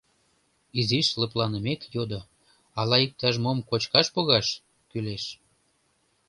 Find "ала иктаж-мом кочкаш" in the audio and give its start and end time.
2.79-4.07